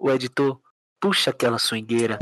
[0.00, 0.60] O editor,
[1.00, 2.20] puxa aquela swingueira.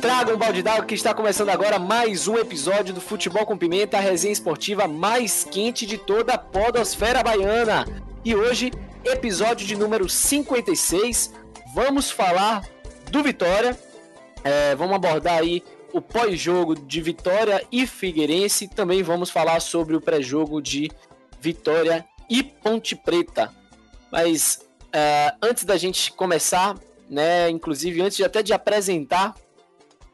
[0.00, 3.98] Traga um balde d'água que está começando agora mais um episódio do Futebol com Pimenta,
[3.98, 7.86] a resenha esportiva mais quente de toda a podosfera baiana.
[8.24, 8.72] E hoje,
[9.04, 11.32] episódio de número 56,
[11.72, 12.68] vamos falar
[13.12, 13.78] do Vitória.
[14.42, 18.66] É, vamos abordar aí o pós-jogo de Vitória e Figueirense.
[18.66, 20.90] Também vamos falar sobre o pré-jogo de
[21.40, 23.52] Vitória e Ponte Preta.
[24.10, 26.78] Mas é, antes da gente começar,
[27.08, 29.34] né, inclusive antes de, até de apresentar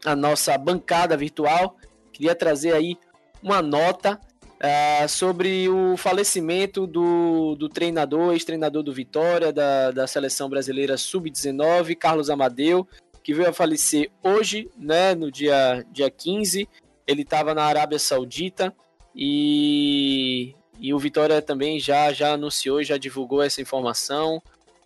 [0.04, 1.76] a nossa bancada virtual,
[2.12, 2.98] queria trazer aí
[3.42, 4.20] uma nota
[4.58, 11.96] é, sobre o falecimento do, do treinador, ex-treinador do Vitória, da, da seleção brasileira sub-19,
[11.96, 12.86] Carlos Amadeu,
[13.22, 16.68] que veio a falecer hoje, né, no dia, dia 15.
[17.06, 18.72] Ele estava na Arábia Saudita
[19.14, 24.42] e e o Vitória também já, já anunciou, já divulgou essa informação.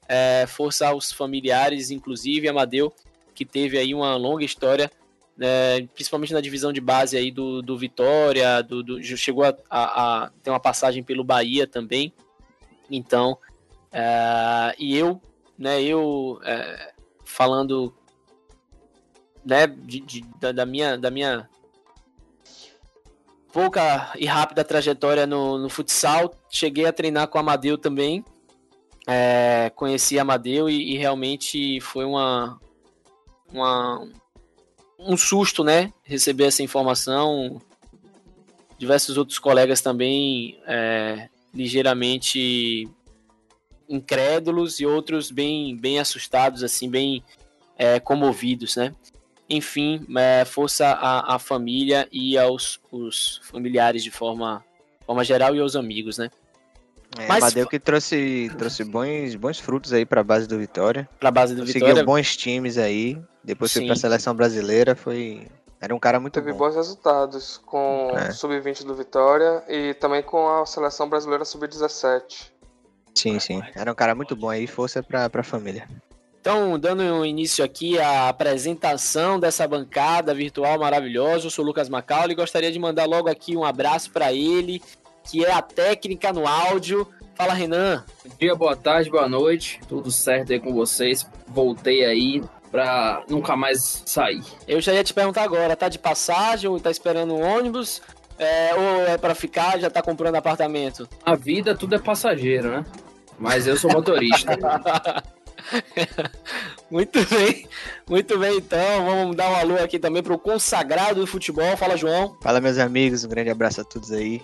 [0.08, 2.92] É, força aos familiares, inclusive Amadeu,
[3.34, 4.90] que teve aí uma longa história,
[5.40, 10.24] é, principalmente na divisão de base aí do, do Vitória, do, do chegou a, a,
[10.24, 12.12] a, ter uma passagem pelo Bahia também.
[12.90, 13.36] Então,
[13.92, 15.20] é, e eu,
[15.58, 16.92] né, eu é,
[17.24, 17.92] falando
[19.44, 21.48] né, de, de, da, da, minha, da minha
[23.56, 26.30] pouca e rápida trajetória no, no futsal.
[26.50, 28.22] Cheguei a treinar com o Amadeu também.
[29.06, 32.60] É, conheci Amadeu e, e, realmente foi uma,
[33.50, 34.06] uma
[34.98, 35.90] um susto, né?
[36.02, 37.58] Receber essa informação.
[38.76, 42.86] Diversos outros colegas também é, ligeiramente
[43.88, 47.24] incrédulos e outros bem, bem assustados, assim, bem
[47.78, 48.92] é, comovidos, né?
[49.48, 54.64] Enfim, é, força à, à, família e aos os familiares de forma,
[55.06, 56.30] forma geral e aos amigos, né?
[57.18, 61.08] É, Mas Amadeu que trouxe, trouxe bons, bons frutos aí para a base do Vitória.
[61.18, 62.04] Para a base do Conseguiu Vitória.
[62.04, 63.18] bons times aí.
[63.42, 63.80] Depois Sim.
[63.80, 65.46] foi para a seleção brasileira, foi
[65.80, 66.58] era um cara muito Teve bom.
[66.58, 68.28] bons resultados com é.
[68.28, 72.50] o sub-20 do Vitória e também com a seleção brasileira sub-17.
[73.14, 73.62] Sim, sim.
[73.74, 75.88] Era um cara muito bom aí, força para a família.
[76.46, 82.30] Então, dando início aqui à apresentação dessa bancada virtual maravilhosa, eu sou o Lucas Macaulay
[82.30, 84.80] e gostaria de mandar logo aqui um abraço para ele,
[85.28, 87.04] que é a técnica no áudio.
[87.34, 88.04] Fala, Renan.
[88.24, 89.80] Bom dia, boa tarde, boa noite.
[89.88, 91.28] Tudo certo aí com vocês?
[91.48, 92.40] Voltei aí
[92.70, 94.44] pra nunca mais sair.
[94.68, 98.00] Eu já ia te perguntar agora, tá de passagem ou tá esperando um ônibus?
[98.38, 101.08] É, ou é para ficar, já tá comprando apartamento?
[101.24, 102.84] A vida tudo é passageiro, né?
[103.36, 104.56] Mas eu sou motorista.
[106.90, 107.68] muito bem,
[108.08, 109.04] muito bem então.
[109.04, 111.76] Vamos dar um alô aqui também para o consagrado do futebol.
[111.76, 112.36] Fala, João.
[112.42, 113.24] Fala, meus amigos.
[113.24, 114.42] Um grande abraço a todos aí.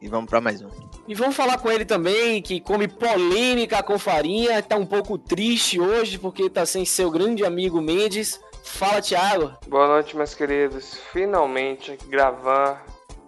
[0.00, 0.68] E vamos para mais um.
[1.08, 4.62] E vamos falar com ele também, que come polêmica com farinha.
[4.62, 8.40] Tá um pouco triste hoje porque tá sem seu grande amigo Mendes.
[8.62, 9.54] Fala, Thiago.
[9.66, 10.94] Boa noite, meus queridos.
[11.12, 12.84] Finalmente gravar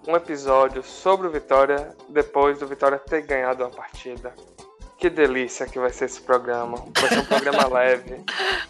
[0.06, 4.32] um episódio sobre o Vitória depois do Vitória ter ganhado a partida.
[5.00, 6.76] Que delícia que vai ser esse programa.
[6.94, 8.20] Vai ser um programa leve.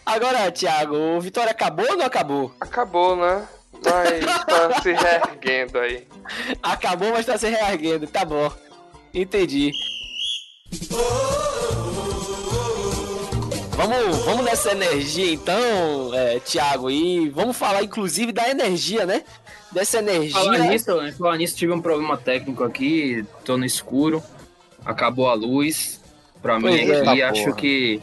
[0.07, 2.55] Agora, Thiago, o Vitória acabou ou não acabou?
[2.61, 3.49] Acabou, né?
[3.85, 6.07] Mas tá se reerguendo aí.
[6.63, 8.07] Acabou, mas tá se reerguendo.
[8.07, 8.49] Tá bom.
[9.13, 9.73] Entendi.
[13.73, 19.25] Vamos, vamos nessa energia então, é, Thiago, e vamos falar inclusive da energia, né?
[19.73, 20.39] Dessa energia.
[20.39, 24.23] Falar nisso, falar nisso, tive um problema técnico aqui, tô no escuro,
[24.85, 26.00] acabou a luz,
[26.43, 28.01] Pra mim é, aqui, acho que.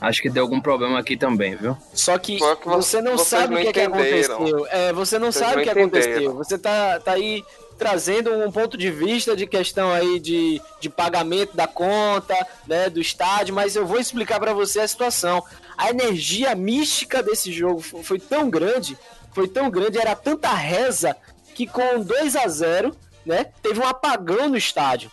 [0.00, 1.76] Acho que deu algum problema aqui também, viu?
[1.94, 4.66] Só que, que você não sabe o que, é que aconteceu.
[4.66, 6.34] É, você não Vocês sabe o que aconteceu.
[6.34, 7.42] Você tá, tá aí
[7.78, 12.34] trazendo um ponto de vista de questão aí de, de pagamento da conta,
[12.66, 15.42] né, do estádio, mas eu vou explicar para você a situação.
[15.76, 18.96] A energia mística desse jogo foi tão grande,
[19.32, 21.16] foi tão grande, era tanta reza
[21.54, 25.10] que com 2 a 0, né, teve um apagão no estádio.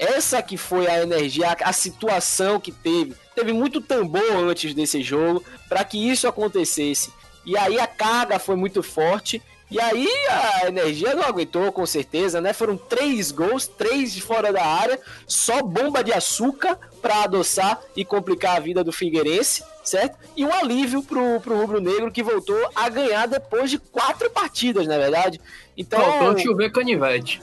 [0.00, 3.14] Essa que foi a energia, a, a situação que teve.
[3.34, 7.12] Teve muito tambor antes desse jogo para que isso acontecesse.
[7.44, 9.42] E aí a carga foi muito forte.
[9.70, 12.54] E aí a energia não aguentou, com certeza, né?
[12.54, 18.02] Foram três gols, três de fora da área, só bomba de açúcar para adoçar e
[18.02, 20.18] complicar a vida do Figueirense, certo?
[20.34, 24.86] E um alívio pro, pro Rubro Negro que voltou a ganhar depois de quatro partidas,
[24.88, 25.40] na é verdade.
[25.76, 26.00] Então.
[26.00, 27.40] Faltou chover canivete.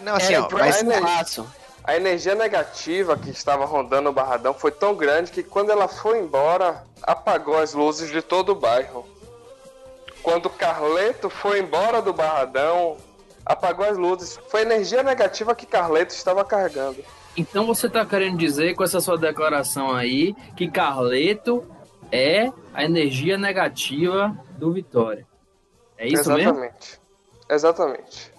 [0.00, 0.82] Não, assim, é, ó, mas...
[1.84, 6.18] A energia negativa que estava rondando o Barradão foi tão grande que quando ela foi
[6.18, 9.06] embora, apagou as luzes de todo o bairro.
[10.22, 12.96] Quando Carleto foi embora do Barradão,
[13.44, 14.40] apagou as luzes.
[14.48, 17.04] Foi a energia negativa que Carleto estava carregando.
[17.36, 21.66] Então você tá querendo dizer com essa sua declaração aí que Carleto
[22.10, 25.26] é a energia negativa do Vitória.
[25.98, 26.54] É isso Exatamente.
[26.54, 26.70] mesmo?
[27.50, 28.33] Exatamente.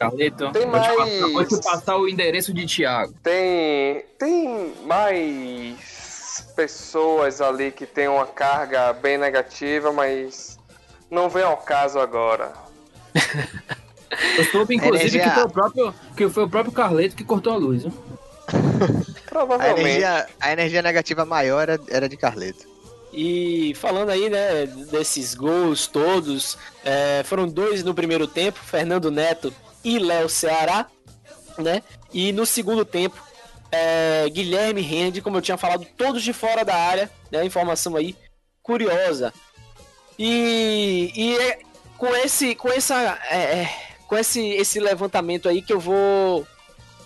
[0.00, 0.86] Carleto, tem mais...
[0.86, 3.12] Passar, vou te passar o endereço de Thiago.
[3.22, 10.58] Tem, tem mais pessoas ali que tem uma carga bem negativa, mas
[11.10, 12.50] não vem ao caso agora.
[14.38, 15.22] Eu soube, inclusive, energia...
[15.22, 17.82] que, foi o próprio, que foi o próprio Carleto que cortou a luz.
[17.82, 17.92] Viu?
[19.28, 19.78] Provavelmente.
[19.78, 22.66] A energia, a energia negativa maior era, era de Carleto.
[23.12, 29.52] E falando aí, né, desses gols todos, é, foram dois no primeiro tempo, Fernando Neto
[29.84, 30.86] e Léo Ceará,
[31.58, 31.82] né?
[32.12, 33.16] E no segundo tempo,
[33.70, 37.44] é, Guilherme Rende, como eu tinha falado, todos de fora da área, né?
[37.44, 38.16] Informação aí
[38.62, 39.32] curiosa.
[40.18, 41.58] E, e é
[41.96, 43.70] com esse, com essa, é, é,
[44.06, 46.46] com esse, esse levantamento aí que eu vou,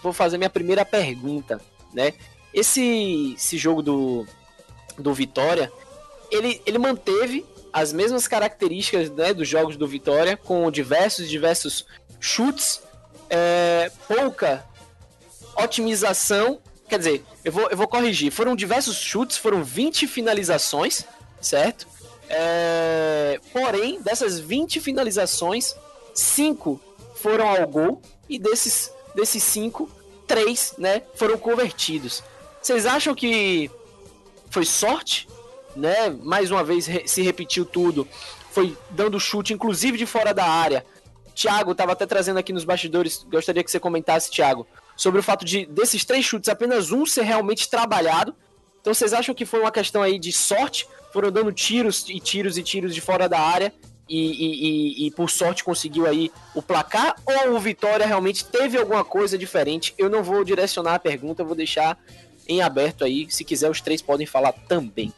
[0.02, 1.60] vou fazer minha primeira pergunta,
[1.92, 2.12] né?
[2.52, 4.26] Esse, esse jogo do,
[4.96, 5.72] do Vitória,
[6.30, 11.84] ele, ele manteve as mesmas características né, dos jogos do Vitória, com diversos diversos
[12.20, 12.80] chutes,
[13.30, 14.64] é, pouca
[15.56, 16.60] otimização.
[16.88, 18.30] Quer dizer, eu vou, eu vou corrigir.
[18.30, 21.04] Foram diversos chutes, foram 20 finalizações,
[21.40, 21.86] certo?
[22.28, 25.74] É, porém, dessas 20 finalizações,
[26.14, 26.80] 5
[27.16, 29.90] foram ao gol e desses, desses 5,
[30.26, 32.22] 3 né, foram convertidos.
[32.62, 33.70] Vocês acham que
[34.50, 35.28] foi sorte?
[35.76, 36.08] Né?
[36.22, 38.06] Mais uma vez se repetiu tudo.
[38.52, 40.86] Foi dando chute, inclusive de fora da área.
[41.34, 44.66] Thiago estava até trazendo aqui nos bastidores, gostaria que você comentasse, Thiago,
[44.96, 48.34] sobre o fato de desses três chutes, apenas um ser realmente trabalhado.
[48.80, 50.86] Então vocês acham que foi uma questão aí de sorte?
[51.12, 53.72] Foram dando tiros e tiros e tiros de fora da área
[54.08, 57.16] e, e, e, e, por sorte conseguiu aí o placar?
[57.24, 59.94] Ou o Vitória realmente teve alguma coisa diferente?
[59.96, 61.98] Eu não vou direcionar a pergunta, vou deixar
[62.46, 63.26] em aberto aí.
[63.30, 65.12] Se quiser, os três podem falar também.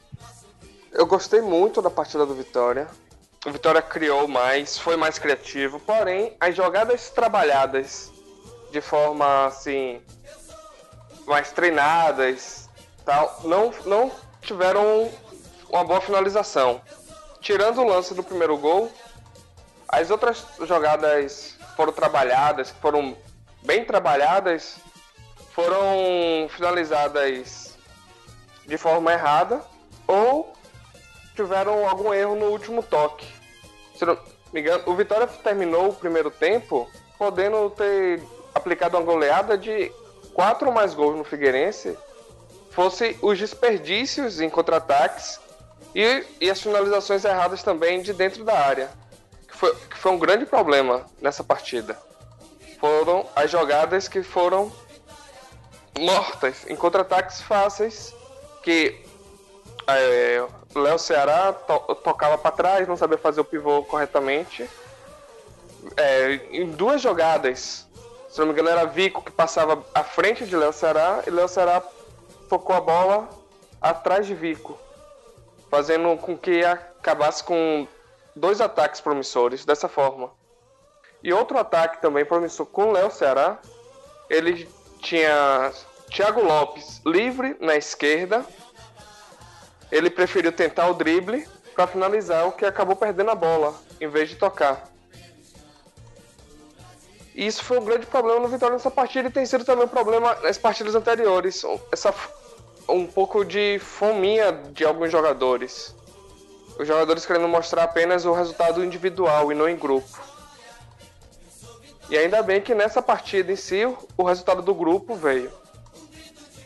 [0.93, 2.89] Eu gostei muito da partida do Vitória.
[3.47, 8.11] O Vitória criou mais, foi mais criativo, porém as jogadas trabalhadas
[8.73, 10.03] de forma assim
[11.25, 12.69] mais treinadas,
[13.05, 14.11] tal, não não
[14.43, 15.09] tiveram
[15.69, 16.81] uma boa finalização.
[17.41, 18.91] Tirando o lance do primeiro gol,
[19.89, 23.17] as outras jogadas foram trabalhadas, foram
[23.63, 24.75] bem trabalhadas,
[25.55, 27.79] foram finalizadas
[28.67, 29.63] de forma errada
[30.05, 30.53] ou
[31.37, 33.36] tiveram algum erro no último toque.
[33.97, 34.19] Se não
[34.53, 36.89] me engano, o Vitória terminou o primeiro tempo
[37.19, 38.23] podendo ter
[38.55, 39.91] aplicado uma goleada de
[40.35, 41.97] quatro ou mais gols no Figueirense,
[42.71, 45.41] fosse os desperdícios em contra-ataques
[45.95, 48.91] e, e, as finalizações erradas também de dentro da área,
[49.49, 51.99] que foi, que foi um grande problema nessa partida.
[52.79, 54.71] Foram as jogadas que foram
[55.99, 58.15] mortas em contra-ataques fáceis,
[58.63, 59.03] que
[59.87, 60.47] é,
[60.79, 64.69] Léo Ceará to tocava para trás, não sabia fazer o pivô corretamente.
[65.97, 67.87] É, em duas jogadas,
[68.29, 71.49] se não me engano, era Vico que passava à frente de Léo Ceará e Léo
[71.49, 71.83] Ceará
[72.49, 73.29] tocou a bola
[73.81, 74.79] atrás de Vico,
[75.71, 77.87] fazendo com que acabasse com
[78.35, 80.31] dois ataques promissores dessa forma.
[81.23, 83.59] E outro ataque também promissor com Léo Ceará,
[84.29, 84.69] ele
[85.01, 85.73] tinha
[86.11, 88.45] Thiago Lopes livre na esquerda
[89.91, 94.29] ele preferiu tentar o drible para finalizar, o que acabou perdendo a bola, em vez
[94.29, 94.91] de tocar.
[97.35, 99.89] E isso foi um grande problema no Vitória nessa partida e tem sido também um
[99.89, 101.63] problema nas partidas anteriores.
[101.93, 102.15] Essa,
[102.89, 105.95] um pouco de fominha de alguns jogadores.
[106.79, 110.19] Os jogadores querendo mostrar apenas o resultado individual e não em grupo.
[112.09, 113.85] E ainda bem que nessa partida em si,
[114.17, 115.53] o resultado do grupo veio.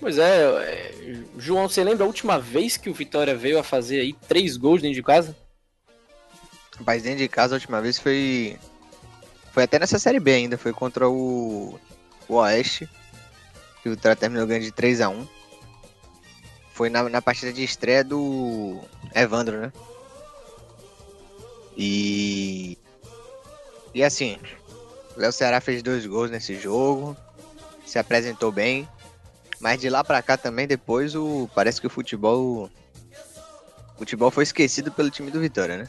[0.00, 0.94] Pois é, é,
[1.36, 4.80] João, você lembra a última vez que o Vitória veio a fazer aí três gols
[4.80, 5.36] dentro de casa?
[6.86, 8.58] Mas dentro de casa a última vez foi.
[9.52, 11.78] Foi até nessa série B ainda, foi contra o,
[12.26, 12.88] o Oeste.
[13.82, 15.26] Que o Vitória terminou ganhando de 3 a 1
[16.74, 18.80] Foi na, na partida de estreia do
[19.14, 19.72] Evandro, né?
[21.76, 22.78] E.
[23.94, 24.38] E assim,
[25.16, 27.14] o Léo Ceará fez dois gols nesse jogo.
[27.84, 28.88] Se apresentou bem.
[29.60, 32.70] Mas de lá para cá também, depois, o parece que o futebol.
[33.94, 35.88] O futebol foi esquecido pelo time do Vitória, né?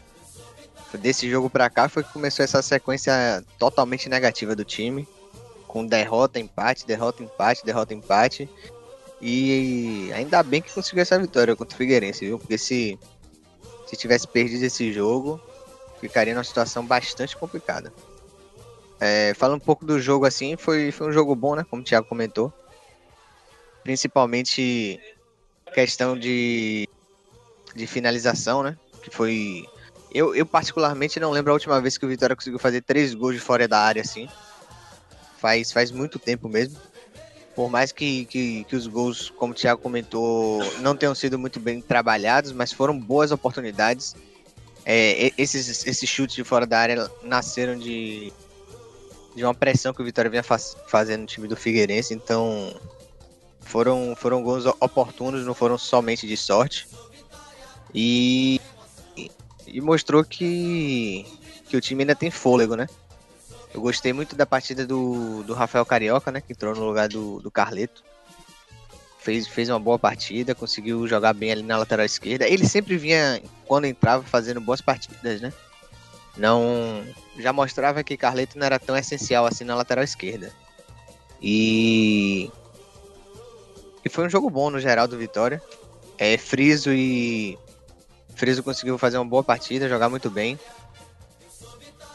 [1.00, 5.08] Desse jogo para cá foi que começou essa sequência totalmente negativa do time.
[5.66, 8.50] Com derrota, empate, derrota, empate, derrota, empate.
[9.22, 12.38] E ainda bem que conseguiu essa vitória contra o Figueirense, viu?
[12.38, 13.00] Porque se,
[13.88, 15.40] se tivesse perdido esse jogo,
[16.02, 17.94] ficaria numa situação bastante complicada.
[19.00, 21.66] É, falando um pouco do jogo assim, foi, foi um jogo bom, né?
[21.70, 22.52] Como o Thiago comentou.
[23.84, 25.00] Principalmente
[25.74, 26.88] questão de,
[27.76, 28.78] de finalização, né?
[29.02, 29.66] Que foi.
[30.14, 33.36] Eu, eu, particularmente, não lembro a última vez que o Vitória conseguiu fazer três gols
[33.36, 34.28] de fora da área assim.
[35.40, 36.78] Faz, faz muito tempo mesmo.
[37.56, 41.60] Por mais que, que, que os gols, como o Thiago comentou, não tenham sido muito
[41.60, 44.16] bem trabalhados, mas foram boas oportunidades.
[44.86, 48.32] É, esses, esses chutes de fora da área nasceram de,
[49.36, 52.74] de uma pressão que o Vitória vinha faz, fazendo no time do Figueirense, então
[53.62, 56.88] foram, foram gols oportunos, não foram somente de sorte.
[57.94, 58.60] E,
[59.68, 61.26] e mostrou que,
[61.68, 62.88] que o time ainda tem fôlego, né?
[63.74, 66.42] Eu gostei muito da partida do, do Rafael Carioca, né?
[66.42, 68.04] Que entrou no lugar do, do Carleto.
[69.20, 72.48] Fez, fez uma boa partida, conseguiu jogar bem ali na lateral esquerda.
[72.48, 75.54] Ele sempre vinha, quando entrava, fazendo boas partidas, né?
[76.36, 77.04] Não.
[77.38, 80.52] Já mostrava que Carleto não era tão essencial assim na lateral esquerda.
[81.42, 82.52] E
[84.04, 85.62] e foi um jogo bom no geral do Vitória.
[86.18, 87.58] É, Friso e.
[88.36, 90.60] Friso conseguiu fazer uma boa partida, jogar muito bem.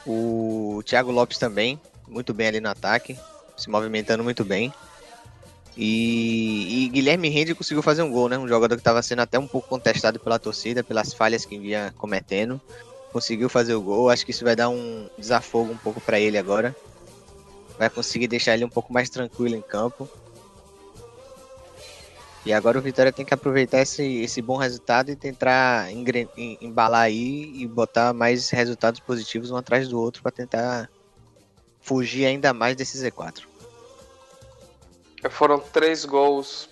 [0.07, 3.19] O Thiago Lopes também, muito bem ali no ataque,
[3.57, 4.73] se movimentando muito bem.
[5.77, 8.39] E, e Guilherme Rende conseguiu fazer um gol, né?
[8.39, 11.93] Um jogador que estava sendo até um pouco contestado pela torcida, pelas falhas que vinha
[11.99, 12.61] cometendo.
[13.13, 14.09] Conseguiu fazer o gol.
[14.09, 16.75] Acho que isso vai dar um desafogo um pouco para ele agora.
[17.79, 20.09] Vai conseguir deixar ele um pouco mais tranquilo em campo.
[22.47, 25.91] E agora o Vitória tem que aproveitar esse, esse bom resultado e tentar
[26.61, 30.89] embalar aí e botar mais resultados positivos um atrás do outro para tentar
[31.81, 33.43] fugir ainda mais desse Z4.
[35.29, 36.69] Foram três gols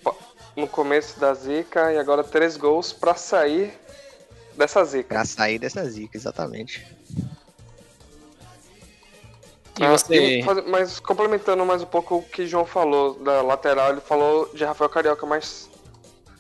[0.55, 3.75] no começo da zica e agora três gols para sair
[4.57, 5.09] dessa zica.
[5.09, 6.87] Para sair dessa zica, exatamente.
[9.79, 10.41] E você...
[10.49, 14.65] Ah, mas complementando mais um pouco o que João falou da lateral, ele falou de
[14.65, 15.69] Rafael Carioca, mas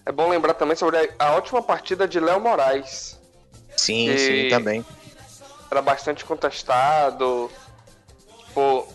[0.07, 3.19] é bom lembrar também sobre a ótima partida de Léo Moraes.
[3.76, 4.85] Sim, sim, também.
[5.69, 7.50] Era bastante contestado
[8.55, 8.87] por,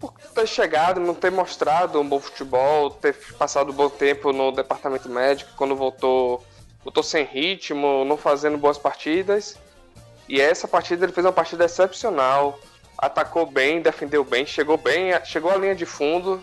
[0.00, 4.50] por ter chegado, não ter mostrado um bom futebol, ter passado um bom tempo no
[4.50, 6.44] departamento médico, quando voltou,
[6.82, 9.56] voltou sem ritmo, não fazendo boas partidas.
[10.28, 12.58] E essa partida ele fez uma partida excepcional
[13.02, 16.40] atacou bem, defendeu bem, chegou bem, chegou à linha de fundo,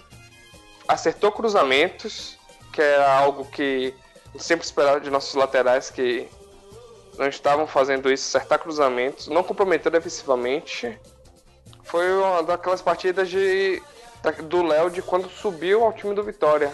[0.86, 2.38] acertou cruzamentos,
[2.74, 3.96] que era algo que
[4.38, 6.30] sempre esperava de nossos laterais que
[7.18, 11.00] não estavam fazendo isso, acertar cruzamentos, não comprometeu defensivamente.
[11.86, 13.82] Foi uma daquelas partidas de,
[14.44, 16.74] do Léo de quando subiu ao time do Vitória.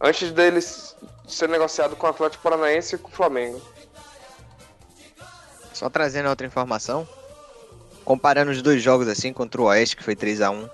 [0.00, 3.60] Antes dele ser negociado com o Atlético Paranaense e com o Flamengo.
[5.74, 7.06] Só trazendo outra informação,
[8.06, 10.68] comparando os dois jogos assim contra o Oeste, que foi 3 a 1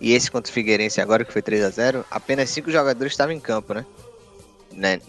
[0.00, 3.34] e esse contra o Figueirense agora, que foi 3 a 0 apenas cinco jogadores estavam
[3.34, 3.84] em campo, né?
[4.72, 5.00] né?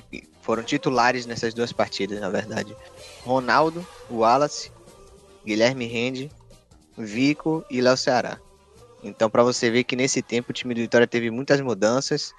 [0.42, 2.76] Foram titulares nessas duas partidas, na verdade.
[3.24, 4.72] Ronaldo, Wallace,
[5.46, 6.32] Guilherme Rende,
[6.98, 8.40] Vico e Léo Ceará.
[9.04, 12.34] Então, para você ver que nesse tempo o time do Vitória teve muitas mudanças,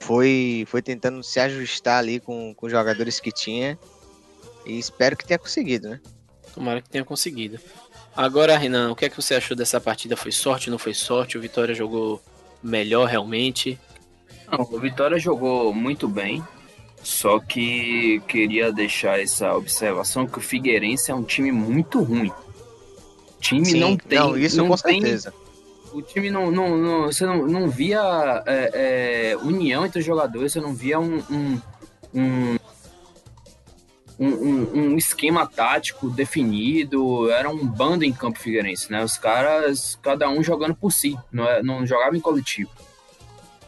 [0.00, 3.78] foi, foi tentando se ajustar ali com, com os jogadores que tinha
[4.66, 6.00] e espero que tenha conseguido, né?
[6.52, 7.60] Tomara que tenha conseguido.
[8.16, 10.16] Agora, Renan, o que é que você achou dessa partida?
[10.16, 11.36] Foi sorte, não foi sorte?
[11.36, 12.22] O Vitória jogou
[12.62, 13.78] melhor realmente?
[14.50, 16.42] Não, o Vitória jogou muito bem,
[17.02, 22.30] só que queria deixar essa observação que o Figueirense é um time muito ruim.
[22.30, 24.18] O time Sim, não tem.
[24.18, 25.34] Não, isso não com tem, certeza.
[25.92, 30.52] O time não, não, não você não, não via é, é, união entre os jogadores,
[30.52, 31.60] você não via um, um,
[32.14, 32.56] um
[34.18, 39.02] um, um, um, esquema tático definido, era um bando em campo figueirense, né?
[39.02, 42.70] Os caras, cada um jogando por si, não, é, não jogava em coletivo.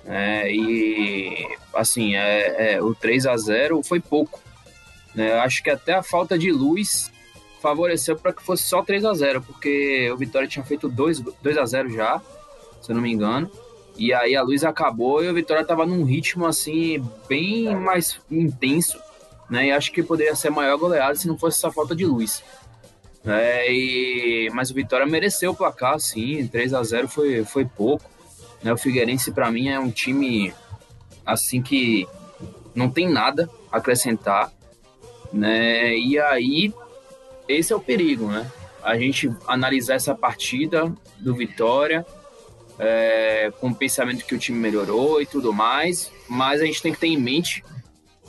[0.05, 4.41] É, e assim, é, é, o 3 a 0 foi pouco.
[5.15, 5.33] Né?
[5.35, 7.11] Acho que até a falta de luz
[7.61, 11.59] favoreceu para que fosse só 3 a 0 porque o Vitória tinha feito 2, 2
[11.59, 12.23] a 0 já,
[12.81, 13.50] se eu não me engano.
[13.99, 18.99] E aí a luz acabou e o Vitória estava num ritmo assim bem mais intenso
[19.49, 19.67] né?
[19.67, 22.43] E acho que poderia ser maior goleada se não fosse essa falta de luz.
[23.25, 26.47] É, e, mas o Vitória mereceu o placar, sim.
[26.47, 28.09] 3 a 0 foi, foi pouco.
[28.62, 28.73] Né?
[28.73, 30.55] O Figueirense, para mim, é um time
[31.25, 32.07] assim que
[32.75, 34.53] não tem nada a acrescentar.
[35.33, 35.97] Né?
[35.97, 36.73] E aí,
[37.49, 38.50] esse é o perigo, né?
[38.83, 42.07] A gente analisar essa partida do Vitória
[42.79, 46.93] é, com o pensamento que o time melhorou e tudo mais, mas a gente tem
[46.93, 47.65] que ter em mente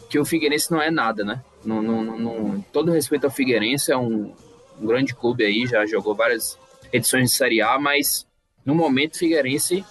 [0.09, 1.43] que o Figueirense não é nada, né?
[1.63, 4.33] Não, não, não, todo respeito ao Figueirense, é um,
[4.79, 6.57] um, grande clube aí, já jogou várias
[6.93, 8.25] edições de Série A, mas
[8.65, 9.83] no momento o Figueirense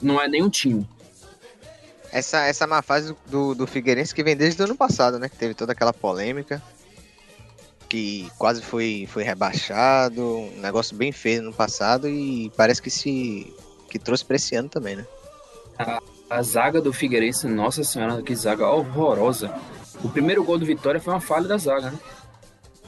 [0.00, 0.88] não é nenhum time.
[2.12, 5.28] essa, essa má fase do, do Figueirense que vem desde o ano passado, né?
[5.28, 6.62] Que teve toda aquela polêmica.
[7.88, 10.22] Que quase foi, foi rebaixado.
[10.22, 13.52] Um negócio bem feio no passado e parece que se.
[13.90, 15.06] que trouxe pra esse ano também, né?
[15.76, 19.52] A, a zaga do Figueirense, nossa senhora, que zaga horrorosa.
[20.02, 21.98] O primeiro gol do Vitória foi uma falha da zaga, né?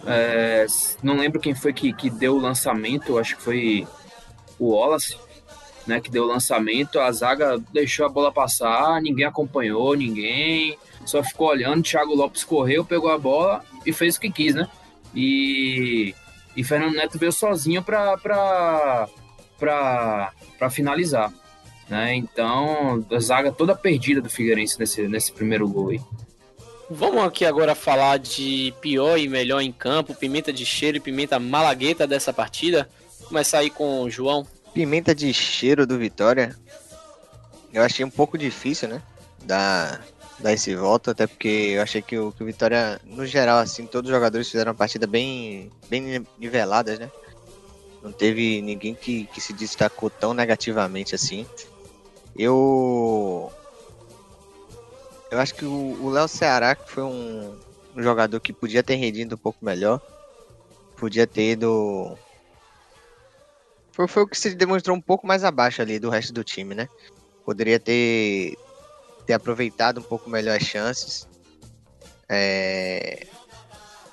[0.07, 0.67] É,
[1.03, 3.87] não lembro quem foi que, que deu o lançamento, acho que foi
[4.59, 5.17] o Wallace
[5.87, 11.23] né, que deu o lançamento, a zaga deixou a bola passar, ninguém acompanhou, ninguém, só
[11.23, 14.69] ficou olhando, Thiago Lopes correu, pegou a bola e fez o que quis, né?
[15.15, 16.15] E,
[16.57, 19.09] e Fernando Neto veio sozinho para
[20.71, 21.33] finalizar,
[21.93, 22.15] né?
[22.15, 26.01] Então, a zaga toda perdida do Figueirense nesse, nesse primeiro gol aí.
[26.89, 31.39] Vamos aqui agora falar de pior e melhor em campo, pimenta de cheiro e pimenta
[31.39, 32.89] malagueta dessa partida.
[33.27, 34.47] Começar aí com o João.
[34.73, 36.57] Pimenta de cheiro do Vitória,
[37.75, 39.03] eu achei um pouco difícil, né?
[39.45, 40.03] Dar,
[40.39, 43.85] dar esse voto, até porque eu achei que o, que o Vitória, no geral, assim,
[43.85, 47.11] todos os jogadores fizeram uma partida bem, bem niveladas, né?
[48.03, 51.47] Não teve ninguém que, que se destacou tão negativamente assim.
[52.37, 53.53] Eu.
[55.31, 57.59] Eu acho que o Léo Ceará que foi um,
[57.97, 60.01] jogador que podia ter rendido um pouco melhor.
[60.97, 62.17] Podia ter ido
[63.93, 66.75] foi, foi o que se demonstrou um pouco mais abaixo ali do resto do time,
[66.75, 66.89] né?
[67.45, 68.57] Poderia ter,
[69.27, 71.29] ter aproveitado um pouco melhor as chances.
[72.29, 73.27] É...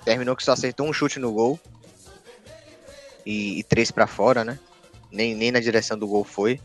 [0.03, 1.59] Terminou que só acertou um chute no gol.
[3.25, 4.59] E, e três para fora, né?
[5.11, 6.59] Nem, nem na direção do gol foi.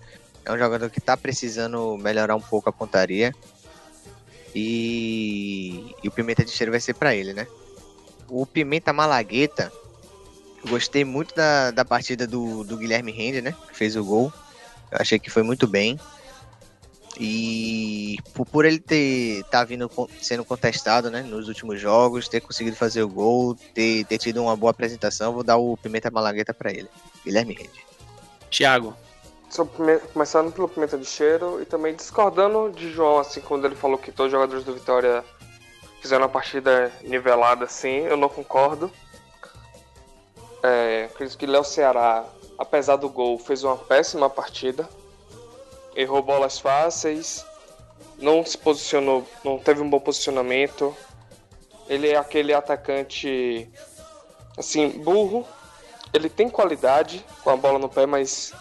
[0.44, 3.34] É um jogador que tá precisando melhorar um pouco a pontaria.
[4.54, 7.46] E, e o Pimenta de Cheiro vai ser para ele, né?
[8.28, 9.72] O Pimenta Malagueta
[10.68, 13.54] Gostei muito da, da partida do, do Guilherme Rende, né?
[13.68, 14.32] Que fez o gol.
[14.90, 16.00] Eu achei que foi muito bem.
[17.20, 19.88] E por, por ele ter tá vindo
[20.20, 24.56] sendo contestado, né, nos últimos jogos, ter conseguido fazer o gol, ter, ter tido uma
[24.56, 26.88] boa apresentação, vou dar o Pimenta Malagueta para ele.
[27.24, 27.84] Guilherme Rende.
[28.50, 28.96] Thiago.
[30.12, 34.10] Começando pelo Pimenta de Cheiro e também discordando de João, assim, quando ele falou que
[34.10, 35.24] todos os jogadores do Vitória
[36.00, 38.90] fizeram uma partida nivelada, assim, eu não concordo.
[40.60, 42.24] É, acredito que Léo Ceará,
[42.58, 44.88] apesar do gol, fez uma péssima partida.
[45.94, 47.46] Errou bolas fáceis,
[48.18, 50.96] não se posicionou, não teve um bom posicionamento.
[51.88, 53.70] Ele é aquele atacante
[54.58, 55.46] assim, burro.
[56.12, 58.52] Ele tem qualidade com a bola no pé, mas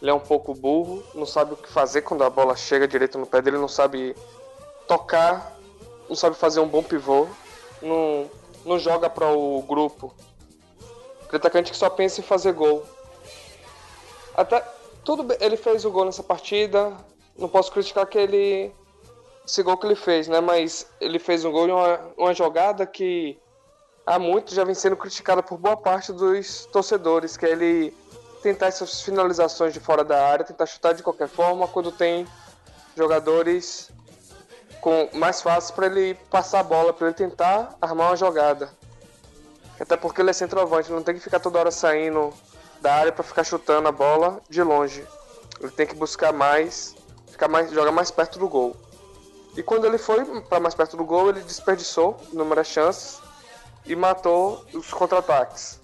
[0.00, 3.18] ele é um pouco burro, não sabe o que fazer quando a bola chega direito
[3.18, 4.16] no pé dele, não sabe
[4.88, 5.56] tocar,
[6.08, 7.28] não sabe fazer um bom pivô,
[7.82, 8.30] não,
[8.64, 10.14] não joga para o grupo
[11.30, 12.84] Aquele atacante que só pensa em fazer gol.
[14.34, 14.64] Até
[15.04, 16.92] tudo bem, ele fez o gol nessa partida.
[17.38, 18.72] Não posso criticar que ele
[19.46, 20.40] esse gol que ele fez, né?
[20.40, 23.38] Mas ele fez um gol em uma, uma jogada que
[24.04, 27.96] há muito já vem sendo criticada por boa parte dos torcedores, que é ele
[28.42, 32.26] tentar essas finalizações de fora da área, tentar chutar de qualquer forma quando tem
[32.96, 33.90] jogadores
[34.80, 38.70] com mais fácil para ele passar a bola, para ele tentar armar uma jogada.
[39.78, 42.32] Até porque ele é centroavante, não tem que ficar toda hora saindo
[42.80, 45.06] da área para ficar chutando a bola de longe.
[45.60, 46.94] Ele tem que buscar mais,
[47.28, 48.76] ficar mais, jogar mais perto do gol.
[49.56, 53.20] E quando ele foi para mais perto do gol, ele desperdiçou inúmeras chances
[53.84, 55.79] e matou os contra-ataques.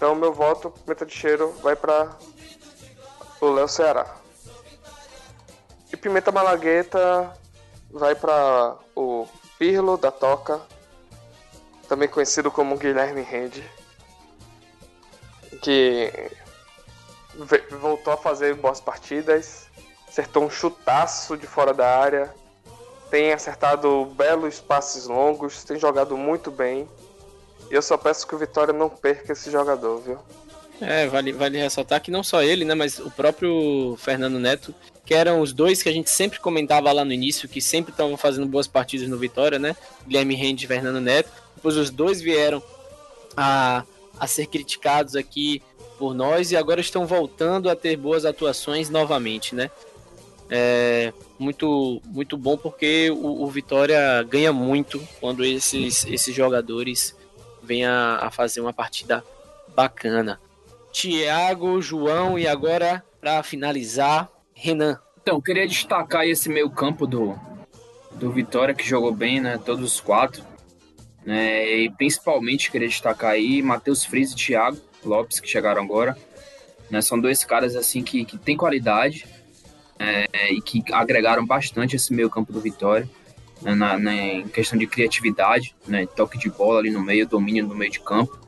[0.00, 2.16] Então meu voto, meta de cheiro, vai para
[3.38, 4.16] o Léo Ceará.
[5.92, 7.36] E Pimenta Malagueta
[7.90, 10.58] vai para o Pirlo da Toca
[11.86, 13.62] também conhecido como Guilherme Rende,
[15.60, 16.10] que
[17.78, 19.68] voltou a fazer boas partidas,
[20.08, 22.34] acertou um chutaço de fora da área,
[23.10, 26.88] tem acertado belos passes longos, tem jogado muito bem.
[27.70, 30.18] E eu só peço que o Vitória não perca esse jogador, viu?
[30.80, 35.14] É, vale, vale ressaltar que não só ele, né, mas o próprio Fernando Neto, que
[35.14, 38.46] eram os dois que a gente sempre comentava lá no início, que sempre estavam fazendo
[38.46, 39.76] boas partidas no Vitória, né?
[40.06, 41.30] Guilherme Rende e Fernando Neto.
[41.54, 42.62] Depois os dois vieram
[43.36, 43.84] a,
[44.18, 45.62] a ser criticados aqui
[45.98, 49.70] por nós e agora estão voltando a ter boas atuações novamente, né?
[50.48, 57.14] É muito, muito bom porque o, o Vitória ganha muito quando esses, esses jogadores
[57.62, 59.24] vêm a, fazer uma partida
[59.74, 60.40] bacana.
[60.92, 64.98] Tiago, João e agora para finalizar, Renan.
[65.22, 67.38] Então, queria destacar esse meio campo do,
[68.12, 69.58] do Vitória que jogou bem, né?
[69.58, 70.42] Todos os quatro.
[71.24, 71.82] Né?
[71.82, 76.16] E principalmente queria destacar aí Matheus Frias e Thiago Lopes, que chegaram agora.
[76.90, 77.00] Né?
[77.02, 79.26] São dois caras assim que, que têm qualidade.
[79.98, 83.08] é, e que agregaram bastante esse meio campo do Vitória.
[83.62, 87.66] Né, na, na, em questão de criatividade, né, toque de bola ali no meio, domínio
[87.66, 88.38] no meio de campo.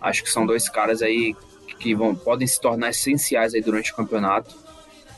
[0.00, 1.34] Acho que são dois caras aí
[1.78, 4.54] que vão, podem se tornar essenciais aí durante o campeonato,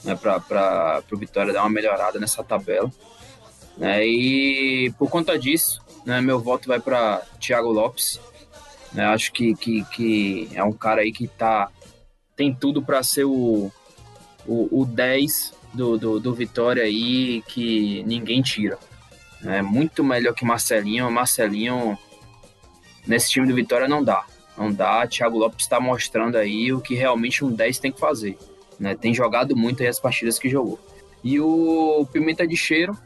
[0.03, 2.91] né, para o Vitória dar uma melhorada nessa tabela.
[3.77, 8.19] Né, e por conta disso, né, meu voto vai para Thiago Lopes.
[8.93, 11.69] Né, acho que, que, que é um cara aí que tá,
[12.35, 13.71] tem tudo para ser o,
[14.47, 18.79] o, o 10 do, do, do Vitória aí que ninguém tira.
[19.45, 21.11] É muito melhor que Marcelinho.
[21.11, 21.99] Marcelinho,
[23.07, 24.25] nesse time do Vitória, não dá.
[24.57, 25.07] Não dá.
[25.07, 28.39] Thiago Lopes está mostrando aí o que realmente um 10 tem que fazer.
[28.79, 28.95] Né?
[28.95, 30.79] Tem jogado muito aí as partidas que jogou.
[31.23, 32.97] E o Pimenta de Cheiro,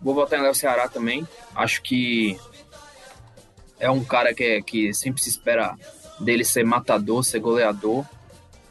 [0.00, 1.26] vou votar em Léo Ceará também.
[1.54, 2.38] Acho que
[3.78, 5.74] é um cara que, é, que sempre se espera
[6.20, 8.04] dele ser matador, ser goleador.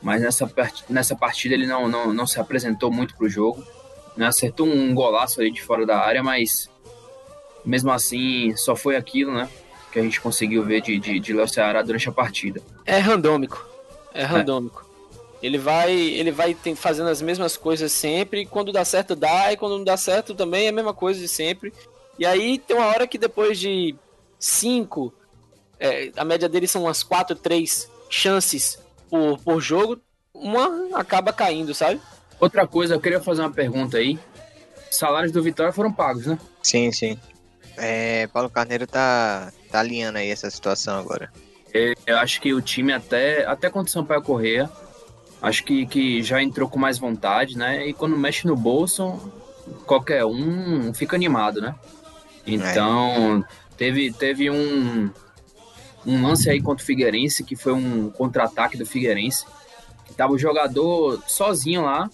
[0.01, 0.51] Mas nessa,
[0.89, 3.63] nessa partida ele não, não, não se apresentou muito para o jogo.
[4.17, 4.25] Né?
[4.25, 6.70] Acertou um golaço ali de fora da área, mas
[7.65, 9.49] mesmo assim só foi aquilo, né?
[9.91, 12.61] Que a gente conseguiu ver de, de, de Léo Ceará durante a partida.
[12.85, 13.65] É randômico.
[14.13, 14.85] É randômico.
[14.87, 14.91] É.
[15.45, 18.45] Ele vai, ele vai fazendo as mesmas coisas sempre.
[18.45, 19.51] Quando dá certo, dá.
[19.51, 21.73] E quando não dá certo, também é a mesma coisa de sempre.
[22.17, 23.95] E aí tem uma hora que depois de
[24.39, 25.13] cinco,
[25.79, 28.77] é, a média dele são umas quatro, três chances
[29.09, 29.99] por, por jogo,
[30.33, 31.99] uma acaba caindo, sabe?
[32.39, 34.19] Outra coisa, eu queria fazer uma pergunta aí.
[34.89, 36.37] Salários do Vitória foram pagos, né?
[36.61, 37.17] Sim, sim.
[37.77, 41.31] É, Paulo Carneiro tá, tá alinhando aí essa situação agora.
[41.73, 44.69] É, eu acho que o time até, até contra o Sampaio Correia,
[45.41, 47.87] acho que, que já entrou com mais vontade, né?
[47.87, 49.19] E quando mexe no bolso,
[49.85, 51.75] qualquer um fica animado, né?
[52.45, 53.75] Então, é.
[53.77, 55.09] teve, teve um,
[56.05, 59.45] um lance aí contra o Figueirense, que foi um contra-ataque do Figueirense.
[60.05, 62.09] Que tava o jogador sozinho lá,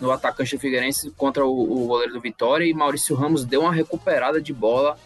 [0.00, 3.72] no atacante do Figueirense contra o, o goleiro do Vitória e Maurício Ramos deu uma
[3.72, 4.96] recuperada de bola,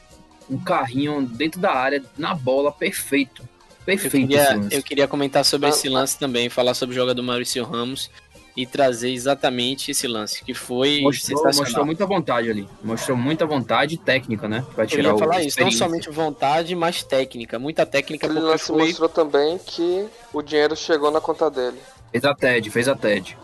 [0.49, 3.43] um carrinho dentro da área, na bola, perfeito.
[3.85, 4.17] Perfeito.
[4.17, 8.11] Eu queria, eu queria comentar sobre esse lance também, falar sobre o jogador Maurício Ramos
[8.57, 12.69] e trazer exatamente esse lance, que foi mostrou, mostrou muita vontade ali.
[12.83, 14.65] Mostrou muita vontade técnica, né?
[14.75, 17.59] Pra tirar eu ia falar isso, não somente vontade, mas técnica.
[17.59, 18.27] Muita técnica.
[18.27, 18.87] Ele lance foi...
[18.87, 21.79] mostrou também que o dinheiro chegou na conta dele.
[22.13, 23.37] Fez a TED, fez a TED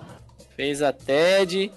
[0.60, 1.72] fez a TED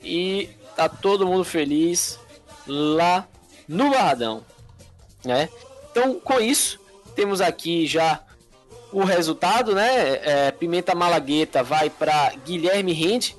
[0.00, 2.20] e tá todo mundo feliz
[2.68, 3.26] lá
[3.66, 4.44] no Barradão,
[5.24, 5.48] né?
[5.90, 6.78] Então, com isso,
[7.16, 8.22] temos aqui já
[8.92, 10.20] o resultado, né?
[10.22, 13.36] É, Pimenta Malagueta vai para Guilherme Rende,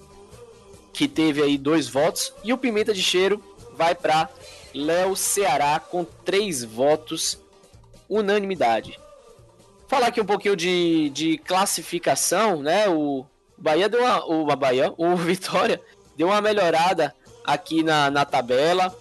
[0.91, 3.41] que teve aí dois votos, e o Pimenta de Cheiro
[3.77, 4.29] vai para
[4.73, 7.39] Léo Ceará com três votos,
[8.09, 8.99] unanimidade.
[9.87, 12.89] Falar aqui um pouquinho de, de classificação, né?
[12.89, 13.25] O
[13.59, 14.25] o Bahia deu uma.
[14.25, 15.81] O Bahia, o Vitória
[16.15, 17.13] deu uma melhorada
[17.45, 18.95] aqui na, na tabela,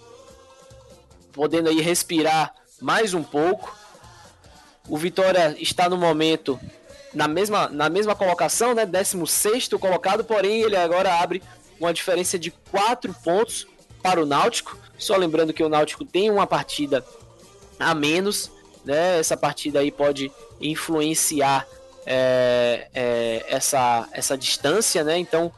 [1.31, 3.75] podendo aí respirar mais um pouco.
[4.87, 6.59] O Vitória está no momento
[7.13, 8.85] na mesma, na mesma colocação, né?
[8.85, 11.41] 16 colocado, porém ele agora abre
[11.79, 13.65] uma diferença de 4 pontos
[14.03, 14.77] para o Náutico.
[14.97, 17.05] Só lembrando que o Náutico tem uma partida
[17.79, 18.51] a menos,
[18.83, 19.19] né?
[19.19, 21.65] Essa partida aí pode influenciar
[22.11, 25.19] é, é, essa, essa distância, né?
[25.19, 25.51] Então,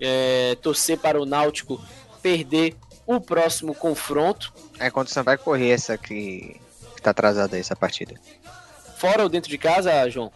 [0.00, 1.78] é, torcer para o Náutico
[2.22, 2.74] perder
[3.06, 4.50] o próximo confronto.
[4.78, 6.58] É quando você vai correr essa que,
[6.96, 8.14] que tá atrasada essa partida.
[8.96, 10.32] Fora ou dentro de casa, João?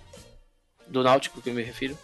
[0.87, 1.97] Do Náutico que eu me refiro?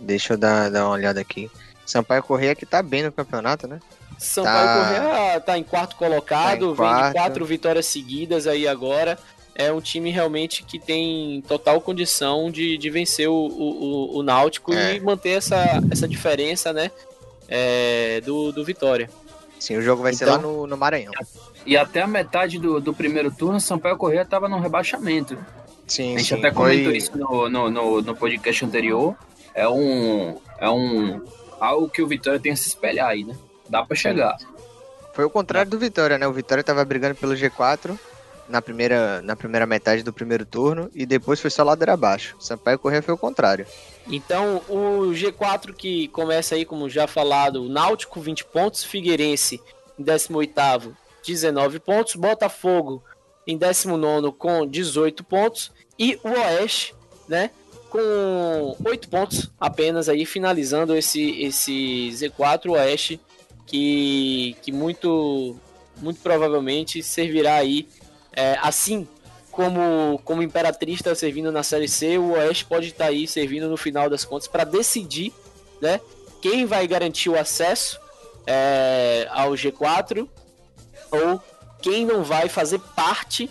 [0.00, 1.48] Deixa eu dar, dar uma olhada aqui.
[1.86, 3.78] Sampaio Correia que tá bem no campeonato, né?
[4.18, 4.74] Sampaio tá...
[4.74, 9.16] Correia tá em quarto colocado, tá em vem de quatro vitórias seguidas aí agora
[9.60, 14.72] é um time realmente que tem total condição de, de vencer o, o, o Náutico
[14.72, 14.96] é.
[14.96, 16.90] e manter essa, essa diferença, né?
[17.46, 19.10] É, do, do Vitória.
[19.58, 21.12] Sim, o jogo vai então, ser lá então, no, no Maranhão.
[21.66, 25.36] E até a metade do, do primeiro turno, Sampaio Corrêa estava no rebaixamento.
[25.86, 26.96] Sim, a gente sim, até comentou foi...
[26.96, 29.14] isso no, no, no, no, podcast anterior.
[29.52, 31.20] É um, é um
[31.60, 33.36] algo que o Vitória tem a se espelhar aí, né?
[33.68, 34.38] Dá para chegar.
[35.12, 36.26] Foi o contrário do Vitória, né?
[36.26, 37.98] O Vitória estava brigando pelo G4
[38.50, 42.36] na primeira, na primeira metade do primeiro turno e depois foi só ladeira abaixo.
[42.40, 43.66] Sampaio Corrêa foi o contrário.
[44.08, 49.60] Então, o G4 que começa aí, como já falado, Náutico 20 pontos, Figueirense
[49.98, 53.02] em 18º 19 pontos, Botafogo
[53.46, 56.94] em 19 com 18 pontos e o Oeste,
[57.28, 57.50] né,
[57.90, 63.20] com 8 pontos apenas aí finalizando esse esse Z4 o Oeste
[63.66, 65.56] que que muito
[66.00, 67.88] muito provavelmente servirá aí
[68.32, 69.06] é, assim
[69.50, 73.68] como, como Imperatriz está servindo na Série C, o Oeste pode estar tá aí servindo
[73.68, 75.32] no final das contas para decidir
[75.80, 76.00] né,
[76.40, 78.00] quem vai garantir o acesso
[78.46, 80.28] é, ao G4
[81.10, 81.42] ou
[81.82, 83.50] quem não vai fazer parte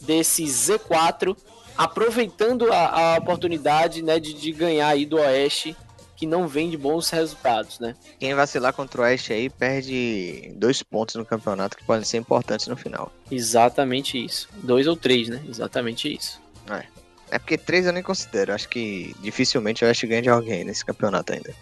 [0.00, 1.36] desse Z4,
[1.76, 5.76] aproveitando a, a oportunidade né, de, de, ganhar aí do Oeste,
[6.24, 7.94] que não vem de bons resultados, né?
[8.18, 12.66] Quem vacilar contra o Oeste aí perde dois pontos no campeonato que podem ser importantes
[12.66, 13.12] no final.
[13.30, 14.48] Exatamente isso.
[14.54, 15.42] Dois ou três, né?
[15.46, 16.40] Exatamente isso.
[16.70, 16.86] É.
[17.30, 18.54] É porque três eu nem considero.
[18.54, 21.54] Acho que dificilmente o Oeste ganha de alguém nesse campeonato ainda.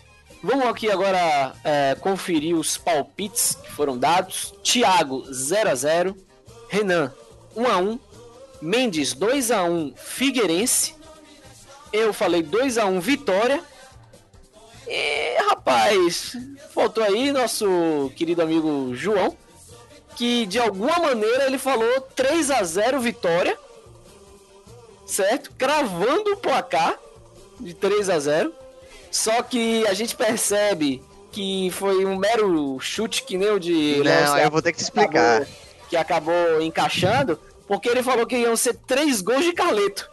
[0.45, 4.55] Vamos aqui agora é, conferir os palpites que foram dados.
[4.63, 6.17] Thiago 0 a 0
[6.69, 7.13] Renan
[7.57, 7.99] 1 a 1
[8.61, 10.95] Mendes 2 a 1 Figueirense.
[11.93, 13.72] Eu falei 2 a 1 Vitória.
[14.87, 16.37] E rapaz,
[16.75, 19.37] faltou aí nosso querido amigo João,
[20.17, 23.57] que de alguma maneira ele falou 3 a 0 Vitória.
[25.07, 25.53] Certo?
[25.59, 26.99] Cravando o placar
[27.61, 28.53] de 3 a 0.
[29.11, 34.03] Só que a gente percebe que foi um mero chute que nem o de.
[34.03, 35.43] Não, eu vou ter que te explicar.
[35.43, 35.55] Acabou,
[35.91, 40.11] que acabou encaixando, porque ele falou que iam ser três gols de Carleto.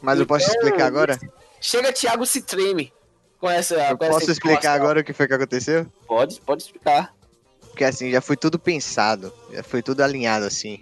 [0.00, 1.18] Mas então, eu posso então, explicar agora?
[1.60, 2.92] Chega, Thiago se treme
[3.38, 3.74] com essa.
[3.74, 5.86] Eu com posso essa explicar agora o que foi que aconteceu?
[6.06, 7.14] Pode, pode explicar.
[7.60, 10.80] Porque assim, já foi tudo pensado, já foi tudo alinhado assim.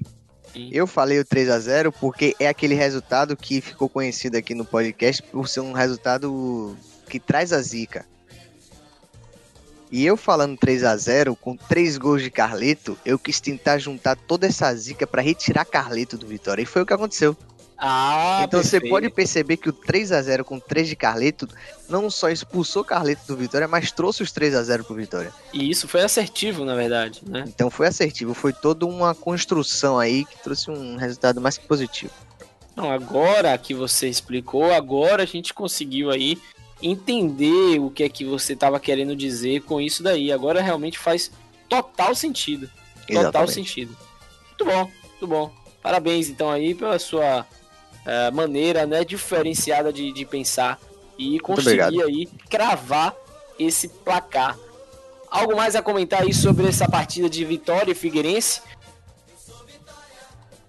[0.53, 0.71] Sim.
[0.73, 4.65] Eu falei o 3 a 0 porque é aquele resultado que ficou conhecido aqui no
[4.65, 6.77] podcast por ser um resultado
[7.09, 8.07] que traz a zica.
[9.93, 14.17] E eu falando 3 a 0 com três gols de Carleto, eu quis tentar juntar
[14.17, 16.63] toda essa zica para retirar Carleto do Vitória.
[16.63, 17.37] E foi o que aconteceu.
[17.79, 18.85] Ah, então perfeito.
[18.85, 21.47] você pode perceber que o 3 a 0 com 3 de Carleto
[21.89, 25.33] não só expulsou Carleto do Vitória, mas trouxe os 3 a 0 pro Vitória.
[25.53, 27.45] E isso foi assertivo, na verdade, né?
[27.47, 32.13] Então foi assertivo, foi toda uma construção aí que trouxe um resultado mais que positivo.
[32.75, 36.39] Não, agora que você explicou, agora a gente conseguiu aí
[36.83, 40.31] entender o que é que você estava querendo dizer com isso daí.
[40.31, 41.31] Agora realmente faz
[41.69, 42.71] total sentido.
[43.07, 43.53] Total Exatamente.
[43.53, 43.97] sentido.
[44.49, 45.53] Muito bom, muito bom.
[45.83, 47.47] Parabéns então aí pela sua
[48.07, 50.81] uh, maneira né, diferenciada de, de pensar
[51.19, 53.15] e conseguir aí cravar
[53.59, 54.57] esse placar.
[55.31, 58.61] Algo mais a comentar aí sobre essa partida de Vitória e Figueirense?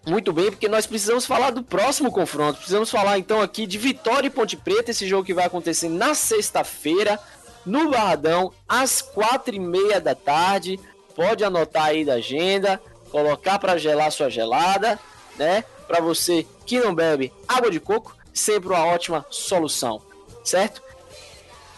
[0.05, 2.57] Muito bem, porque nós precisamos falar do próximo confronto.
[2.57, 6.13] Precisamos falar então aqui de Vitória e Ponte Preta, esse jogo que vai acontecer na
[6.15, 7.19] sexta-feira,
[7.65, 10.79] no Barradão, às quatro e meia da tarde.
[11.13, 14.97] Pode anotar aí da agenda, colocar para gelar sua gelada,
[15.37, 15.63] né?
[15.87, 20.01] Para você que não bebe água de coco, sempre uma ótima solução,
[20.43, 20.81] certo?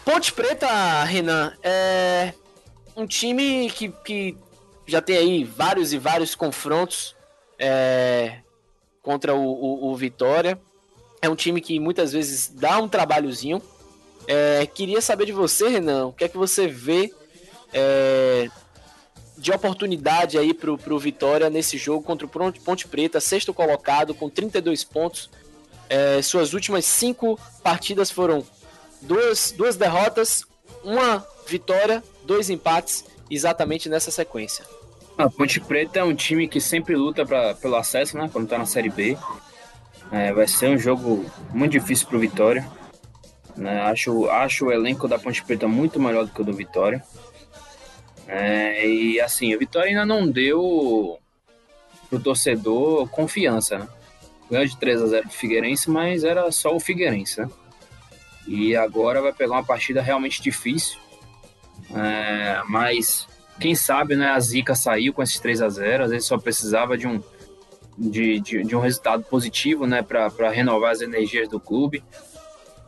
[0.04, 2.32] Ponte Preta, Renan, é
[2.96, 4.36] um time que, que
[4.86, 7.14] já tem aí vários e vários confrontos
[7.58, 8.38] é,
[9.02, 10.60] contra o, o, o, Vitória.
[11.22, 13.62] É um time que muitas vezes dá um trabalhozinho.
[14.26, 17.12] É, queria saber de você, Renan, o que é que você vê
[17.72, 18.48] é,
[19.40, 24.28] de oportunidade aí pro, pro Vitória nesse jogo contra o Ponte Preta, sexto colocado, com
[24.28, 25.30] 32 pontos.
[25.88, 28.44] É, suas últimas cinco partidas foram
[29.00, 30.44] duas, duas derrotas,
[30.84, 34.64] uma vitória, dois empates, exatamente nessa sequência.
[35.16, 38.28] A Ponte Preta é um time que sempre luta pra, pelo acesso, né?
[38.30, 39.16] Quando tá na Série B.
[40.12, 42.68] É, vai ser um jogo muito difícil pro Vitória.
[43.56, 43.80] Né?
[43.82, 47.02] Acho, acho o elenco da Ponte Preta muito melhor do que o do Vitória.
[48.32, 51.18] É, e assim, o Vitória ainda não deu
[52.08, 53.88] pro torcedor confiança, né?
[54.48, 57.50] Ganhou de 3 a 0 do Figueirense, mas era só o Figueirense, né?
[58.46, 61.00] E agora vai pegar uma partida realmente difícil.
[61.92, 63.26] É, mas
[63.58, 66.96] quem sabe, né, a Zica saiu com esses 3 a 0 às vezes só precisava
[66.96, 67.20] de um,
[67.98, 72.04] de, de, de um resultado positivo, né, para renovar as energias do clube,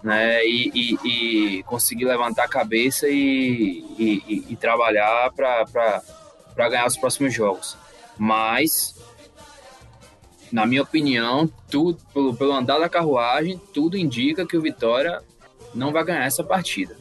[0.03, 6.97] né, e, e, e conseguir levantar a cabeça e, e, e trabalhar para ganhar os
[6.97, 7.77] próximos jogos.
[8.19, 8.95] Mas,
[10.51, 15.23] na minha opinião, tudo, pelo, pelo andar da carruagem, tudo indica que o Vitória
[15.75, 16.97] não vai ganhar essa partida.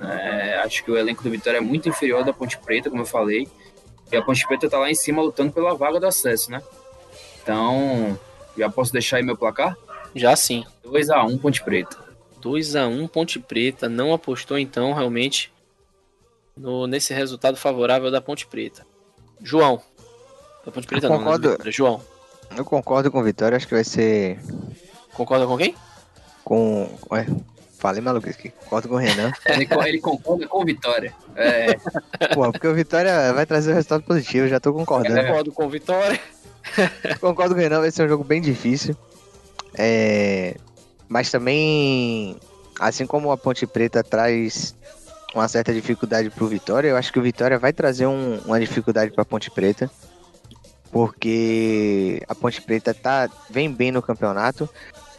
[0.00, 3.06] É, acho que o elenco do Vitória é muito inferior da Ponte Preta, como eu
[3.06, 3.48] falei.
[4.10, 6.62] E a Ponte Preta tá lá em cima lutando pela vaga do acesso, né?
[7.42, 8.18] Então,
[8.56, 9.76] já posso deixar aí meu placar?
[10.14, 10.64] Já sim.
[10.84, 12.05] 2x1 um, Ponte Preta.
[12.46, 13.88] 2x1 um, Ponte Preta.
[13.88, 15.52] Não apostou então realmente
[16.56, 18.86] no, nesse resultado favorável da Ponte Preta.
[19.42, 19.82] João.
[20.64, 22.00] Da Ponte Preta eu não, concordo, não, João.
[22.56, 24.38] Eu concordo com o Vitória, acho que vai ser.
[25.12, 25.74] Concorda com quem?
[26.44, 26.88] Com.
[27.10, 27.26] Ué,
[27.78, 28.50] Falei maluco aqui.
[28.50, 29.30] Concordo com o Renan.
[29.46, 31.12] ele, ele concorda com o Vitória.
[31.34, 31.74] É.
[32.34, 35.18] Pô, porque o Vitória vai trazer um resultado positivo, já tô concordando.
[35.18, 35.26] É.
[35.26, 36.20] Concordo com o Vitória.
[37.20, 38.96] Concordo com o Renan, vai ser um jogo bem difícil.
[39.74, 40.56] É...
[41.08, 42.36] Mas também,
[42.80, 44.74] assim como a Ponte Preta traz
[45.34, 46.88] uma certa dificuldade para o Vitória.
[46.88, 49.90] Eu acho que o Vitória vai trazer um, uma dificuldade para a Ponte Preta,
[50.90, 54.68] porque a Ponte Preta tá, vem bem no campeonato,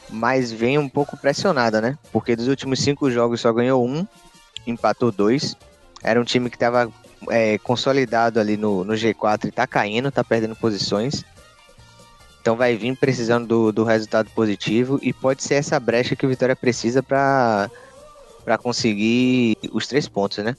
[0.09, 1.97] mas vem um pouco pressionada, né?
[2.11, 4.05] Porque dos últimos cinco jogos só ganhou um,
[4.65, 5.55] empatou dois.
[6.01, 6.91] Era um time que estava
[7.29, 11.23] é, consolidado ali no, no G4 e tá caindo, tá perdendo posições.
[12.47, 16.29] Então vai vir precisando do, do resultado positivo e pode ser essa brecha que o
[16.29, 17.69] Vitória precisa para
[18.63, 20.55] conseguir os três pontos, né?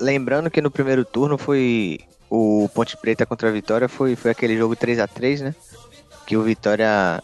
[0.00, 4.56] Lembrando que no primeiro turno foi o Ponte Preta contra a Vitória, foi, foi aquele
[4.56, 5.54] jogo 3 a 3 né?
[6.26, 7.22] Que o Vitória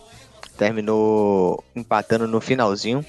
[0.59, 3.03] terminou empatando no finalzinho.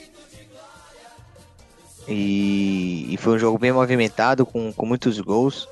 [2.08, 5.68] E, e, foi um jogo bem movimentado, com, com muitos gols.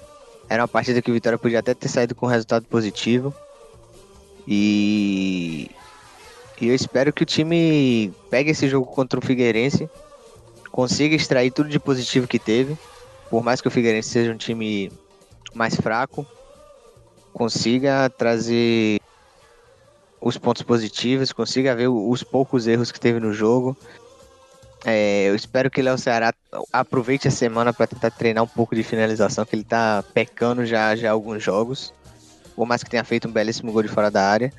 [0.49, 3.33] Era uma partida que o Vitória podia até ter saído com resultado positivo.
[4.47, 5.69] E,
[6.61, 9.89] e eu espero que o time pegue esse jogo contra o Figueirense,
[10.71, 12.77] consiga extrair tudo de positivo que teve,
[13.29, 14.89] por mais que o Figueirense seja um time
[15.53, 16.25] mais fraco,
[17.33, 19.01] consiga trazer
[20.21, 23.75] os pontos positivos, consiga ver os poucos erros que teve no jogo.
[24.85, 26.33] É, eu espero que o Léo Ceará
[26.71, 30.95] aproveite a semana para tentar treinar um pouco de finalização, que ele está pecando já
[30.95, 31.93] já alguns jogos
[32.57, 34.51] por mais que tenha feito um belíssimo gol de fora da área.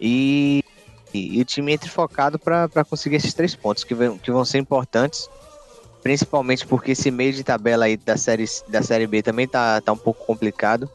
[0.00, 0.64] E,
[1.12, 4.46] e, e o time entre focado para conseguir esses três pontos, que, vão, que vão
[4.46, 5.28] ser importantes,
[6.02, 9.92] principalmente porque esse meio de tabela aí da série, da série B também tá, tá
[9.92, 10.90] um pouco complicado.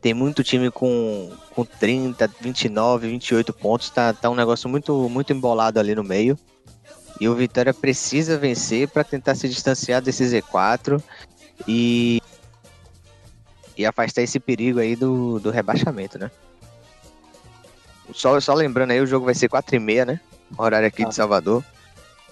[0.00, 5.32] Tem muito time com, com 30, 29, 28 pontos, tá, tá um negócio muito, muito
[5.32, 6.36] embolado ali no meio.
[7.20, 11.00] E o Vitória precisa vencer para tentar se distanciar desse Z4
[11.66, 12.20] e
[13.78, 16.28] e afastar esse perigo aí do, do rebaixamento, né?
[18.12, 20.20] Só, só lembrando aí, o jogo vai ser 4 e meia, né?
[20.56, 21.08] Horário aqui ah.
[21.08, 21.64] de Salvador.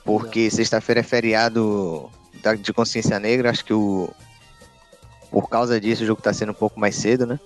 [0.05, 2.11] Porque sexta-feira é feriado
[2.61, 3.51] de consciência negra.
[3.51, 4.11] Acho que o.
[5.31, 7.39] Por causa disso, o jogo tá sendo um pouco mais cedo, né?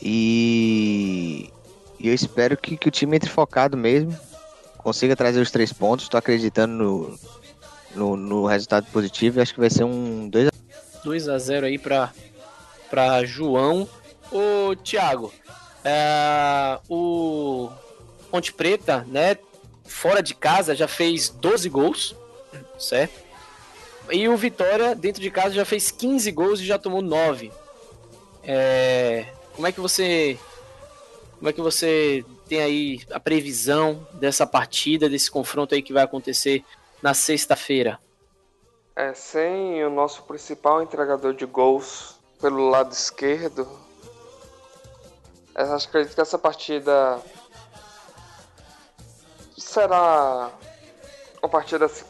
[0.00, 1.50] E.
[1.98, 4.16] E eu espero que, que o time entre focado mesmo.
[4.78, 6.08] Consiga trazer os três pontos.
[6.08, 7.18] Tô acreditando no,
[7.94, 9.40] no, no resultado positivo.
[9.40, 10.50] Acho que vai ser um 2
[11.04, 12.12] 2 a 0 aí para
[12.94, 13.88] para João.
[14.30, 15.34] Ô, Thiago,
[15.84, 17.68] é, o
[18.30, 19.36] Ponte Preta, né,
[19.84, 22.16] fora de casa já fez 12 gols,
[22.78, 23.20] certo?
[24.12, 27.50] E o Vitória, dentro de casa, já fez 15 gols e já tomou 9.
[28.44, 29.26] É,
[29.56, 30.38] como é que você
[31.38, 36.04] como é que você tem aí a previsão dessa partida, desse confronto aí que vai
[36.04, 36.64] acontecer
[37.02, 37.98] na sexta-feira?
[38.94, 42.13] É, sem o nosso principal entregador de gols,
[42.44, 43.66] pelo lado esquerdo.
[45.54, 47.18] Eu acredito que essa partida
[49.56, 50.50] será
[51.42, 52.04] uma partida assim,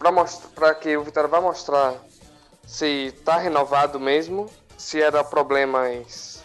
[0.57, 1.95] para que o Vitória vai mostrar
[2.67, 6.43] se está renovado mesmo, se era problemas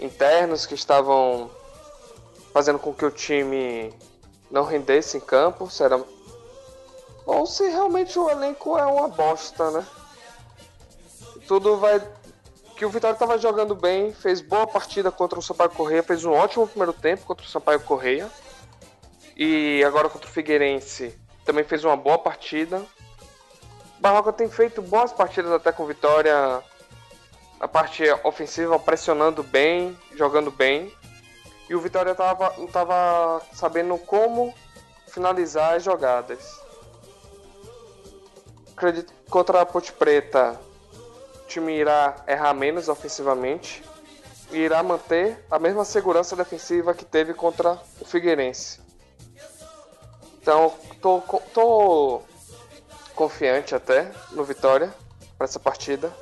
[0.00, 1.50] internos que estavam
[2.52, 3.92] fazendo com que o time
[4.52, 5.68] não rendesse em campo,
[7.26, 9.84] ou se realmente o elenco é uma bosta, né?
[11.48, 12.00] Tudo vai
[12.76, 16.32] que o Vitória estava jogando bem, fez boa partida contra o Sampaio Correia, fez um
[16.32, 18.30] ótimo primeiro tempo contra o Sampaio Correia.
[19.34, 22.84] E agora contra o Figueirense também fez uma boa partida.
[23.98, 26.62] Barroca tem feito boas partidas até com Vitória.
[27.58, 30.92] A parte ofensiva pressionando bem, jogando bem.
[31.70, 34.54] E o Vitória tava, não estava sabendo como
[35.08, 36.60] finalizar as jogadas.
[38.76, 40.65] Acredito contra a Ponte Preta
[41.46, 43.80] o time irá errar menos ofensivamente
[44.50, 48.80] e irá manter a mesma segurança defensiva que teve contra o Figueirense.
[50.42, 51.22] Então, tô,
[51.54, 52.22] tô
[53.14, 54.92] confiante até no Vitória
[55.38, 56.12] para essa partida.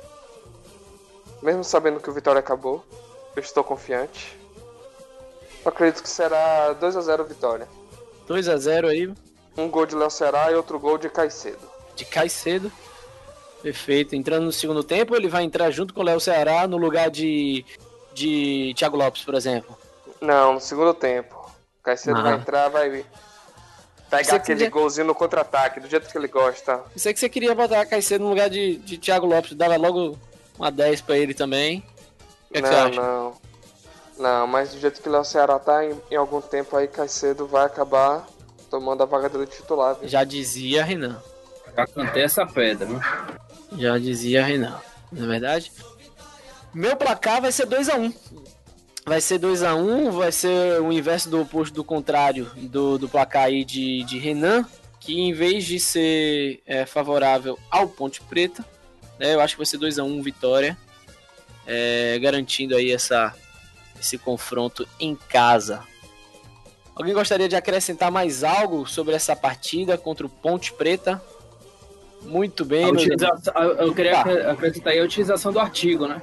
[1.41, 2.85] Mesmo sabendo que o Vitória acabou,
[3.35, 4.39] eu estou confiante.
[5.63, 7.67] Eu acredito que será 2 a 0 Vitória.
[8.27, 9.11] 2 a 0 aí.
[9.57, 11.67] Um gol de Léo Ceará e outro gol de Caicedo.
[11.95, 12.71] De Caicedo.
[13.65, 14.15] Perfeito.
[14.15, 17.65] Entrando no segundo tempo, ele vai entrar junto com o Léo Ceará no lugar de,
[18.13, 19.75] de Thiago Lopes, por exemplo?
[20.21, 21.33] Não, no segundo tempo.
[21.79, 22.21] O Caicedo ah.
[22.21, 23.03] vai entrar, vai
[24.07, 24.69] pegar aquele queria...
[24.69, 26.83] golzinho no contra-ataque, do jeito que ele gosta.
[26.95, 30.15] Sei que você queria botar Caicedo no lugar de, de Thiago Lopes, dava logo
[30.59, 31.83] uma 10 pra ele também.
[32.51, 33.01] O que, é não, que você acha?
[33.01, 33.33] Não,
[34.19, 34.45] não.
[34.45, 37.65] mas do jeito que o Léo Ceará tá, em, em, algum tempo aí, Caicedo vai
[37.65, 38.27] acabar
[38.69, 39.95] tomando a vaga dele titular.
[39.95, 40.07] Viu?
[40.07, 41.19] Já dizia Renan.
[41.75, 43.01] Já cantei essa pedra, né?
[43.77, 44.79] Já dizia Renan,
[45.11, 45.71] na é verdade.
[46.73, 48.13] Meu placar vai ser 2 a 1 um.
[49.05, 52.97] Vai ser 2 a 1 um, vai ser o inverso do oposto do contrário do,
[52.97, 54.65] do placar aí de, de Renan,
[54.99, 58.65] que em vez de ser é, favorável ao Ponte Preta,
[59.19, 59.33] Né?
[59.33, 60.77] Eu acho que vai ser 2 a 1 um, vitória,
[61.65, 63.33] é, garantindo aí essa,
[63.99, 65.83] esse confronto em casa.
[66.95, 71.21] Alguém gostaria de acrescentar mais algo sobre essa partida contra o Ponte Preta?
[72.25, 72.87] Muito bem.
[72.87, 74.51] eu queria tá.
[74.51, 76.21] acrescentar aí a utilização do artigo, né?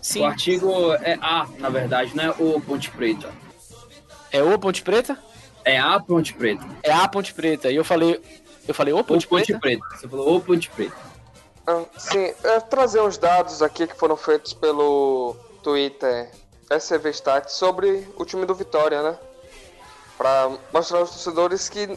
[0.00, 0.22] Sim.
[0.22, 3.28] O artigo é A, na verdade, não é o Ponte Preta.
[4.30, 5.18] É o Ponte Preta?
[5.64, 6.64] É a Ponte Preta.
[6.82, 7.70] É a Ponte Preta.
[7.70, 8.20] E eu falei.
[8.66, 9.60] Eu falei o Ponte, o Ponte Preta?
[9.60, 9.96] Preta?
[9.96, 10.96] Você falou o Ponte Preta.
[11.66, 16.30] Ah, sim, é trazer uns dados aqui que foram feitos pelo Twitter
[16.70, 19.18] SV Stats sobre o time do Vitória, né?
[20.18, 21.88] para mostrar aos torcedores que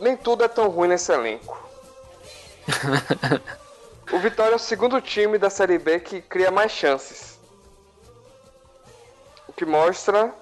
[0.00, 1.68] nem tudo é tão ruim nesse elenco.
[4.12, 7.38] o Vitória é o segundo time da Série B que cria mais chances.
[9.46, 10.34] O que mostra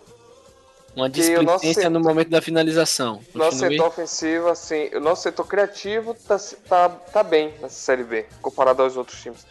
[0.95, 3.17] uma displicência no momento da finalização.
[3.17, 3.39] Continue.
[3.39, 6.37] Nosso setor ofensivo, assim, o nosso setor criativo tá,
[6.69, 9.47] tá, tá bem nessa Série B, comparado aos outros times.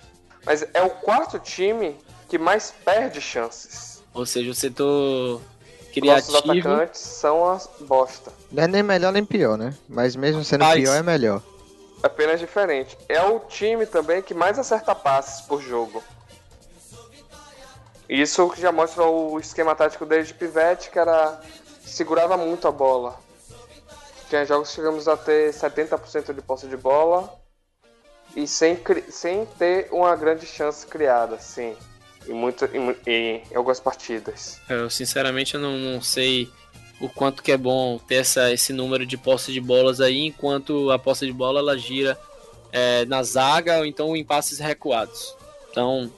[0.45, 1.95] Mas é o quarto time
[2.27, 4.03] que mais perde chances.
[4.13, 5.41] Ou seja, o setor
[5.99, 6.31] criativo.
[6.31, 8.31] Nossos atacantes são as bosta.
[8.51, 9.73] Não é nem melhor nem pior, né?
[9.87, 10.75] Mas mesmo sendo Mas...
[10.75, 11.41] pior é melhor.
[12.01, 12.97] Apenas diferente.
[13.09, 16.03] É o time também que mais acerta passes por jogo.
[18.07, 21.41] Isso que já mostra o esquema tático desde Pivete, que era.
[21.85, 23.19] segurava muito a bola.
[24.29, 27.33] Tinha jogos que chegamos a ter 70% de posse de bola
[28.35, 28.77] e sem,
[29.09, 31.75] sem ter uma grande chance criada, sim
[32.27, 34.59] em, muito, em, em, algumas partidas.
[34.69, 36.49] Eu sinceramente eu não, não sei
[36.99, 40.91] o quanto que é bom ter essa, esse número de posse de bolas aí, enquanto
[40.91, 42.17] a posse de bola ela gira
[42.71, 45.35] é, na zaga ou então em passes recuados.
[45.69, 46.11] Então,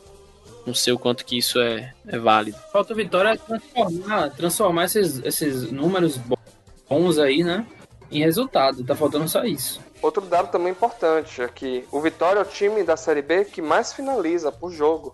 [0.65, 2.57] não sei o quanto que isso é, é válido.
[2.71, 6.19] Falta Vitória transformar, transformar esses, esses números
[6.87, 7.65] bons aí, né?
[8.11, 8.83] Em resultado.
[8.83, 9.81] Tá faltando só isso.
[10.01, 13.61] Outro dado também importante é que o Vitória é o time da Série B que
[13.61, 15.13] mais finaliza por jogo.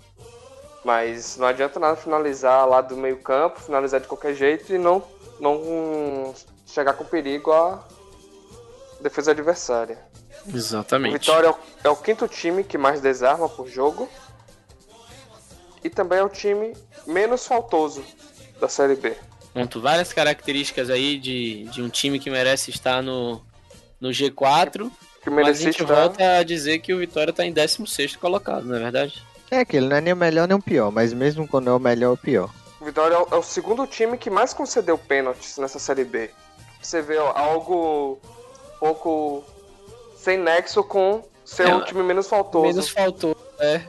[0.85, 5.03] Mas não adianta nada finalizar lá do meio campo, finalizar de qualquer jeito e não,
[5.39, 6.31] não
[6.63, 7.83] chegar com perigo à
[9.01, 9.97] defesa adversária.
[10.47, 11.15] Exatamente.
[11.15, 11.55] O Vitória é o,
[11.85, 14.07] é o quinto time que mais desarma por jogo.
[15.83, 16.77] E também é o time
[17.07, 18.03] menos faltoso
[18.61, 19.17] da Série B.
[19.55, 23.41] Ponto, várias características aí de, de um time que merece estar no,
[23.99, 24.91] no G4.
[25.23, 25.95] Que mas a gente estar...
[25.95, 29.23] volta a dizer que o Vitória está em 16 colocado, não é verdade?
[29.55, 31.73] É que ele não é nem o melhor nem o pior, mas mesmo quando é
[31.73, 32.49] o melhor, é o pior.
[32.81, 36.29] O Vitória é o segundo time que mais concedeu pênaltis nessa Série B.
[36.81, 38.19] Você vê ó, algo
[38.79, 39.43] pouco
[40.17, 42.67] sem nexo com ser é, o time menos faltoso.
[42.67, 43.81] Menos faltoso, é.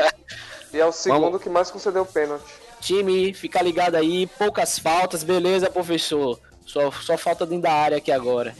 [0.72, 1.42] e é o segundo Vamos.
[1.42, 2.54] que mais concedeu pênalti.
[2.80, 6.40] Time, fica ligado aí, poucas faltas, beleza, professor.
[6.64, 8.56] Só, só falta dentro da área aqui agora.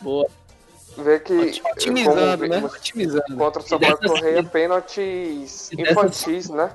[0.00, 0.26] Boa
[1.02, 1.60] ver que.
[1.72, 2.62] Otimizando, né?
[2.64, 3.36] Otimizando.
[3.36, 6.72] Contra o Samuel Correia, pênaltis infantis, né?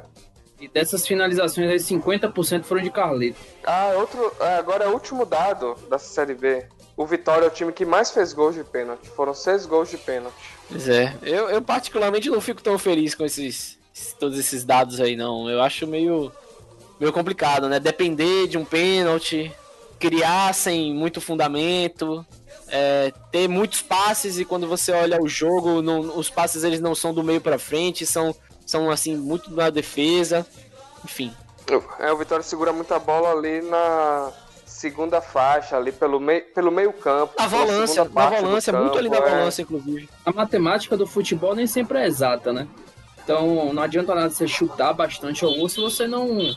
[0.60, 3.38] E dessas finalizações aí, 50% foram de Carleto.
[3.66, 4.32] Ah, outro.
[4.40, 6.66] É, agora é o último dado da Série B.
[6.96, 9.08] O Vitória é o time que mais fez gols de pênalti.
[9.10, 10.36] Foram seis gols de pênalti.
[10.70, 11.14] Pois é.
[11.22, 13.78] Eu, eu particularmente não fico tão feliz com esses
[14.18, 15.50] todos esses dados aí, não.
[15.50, 16.32] Eu acho meio,
[17.00, 17.80] meio complicado, né?
[17.80, 19.52] Depender de um pênalti,
[20.00, 22.26] criar sem muito fundamento
[22.68, 26.96] é, ter muitos passes e quando você olha o jogo, não, os passes eles não
[26.96, 28.36] são do meio para frente, são,
[28.66, 30.46] são assim muito na defesa,
[31.04, 31.32] enfim.
[32.00, 34.32] É, o Vitória segura muita bola ali na
[34.66, 37.34] segunda faixa, ali pelo meio, pelo meio campo.
[37.38, 39.22] A volância, na volância, muito ali na é.
[39.22, 40.10] volância, inclusive.
[40.26, 42.68] A matemática do futebol nem sempre é exata, né?
[43.24, 46.56] Então não adianta nada você chutar bastante ao gol se você não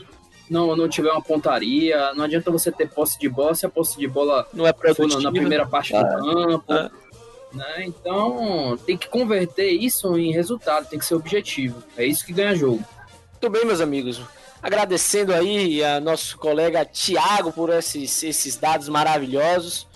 [0.51, 3.99] não, não tiver uma pontaria, não adianta você ter posse de bola se a posse
[3.99, 6.73] de bola não é for na, na primeira parte do campo.
[6.73, 6.91] É.
[7.53, 7.85] Né?
[7.87, 11.83] Então tem que converter isso em resultado, tem que ser objetivo.
[11.97, 12.85] É isso que ganha jogo.
[13.33, 14.21] Muito bem, meus amigos.
[14.63, 19.87] Agradecendo aí a nosso colega Tiago por esses, esses dados maravilhosos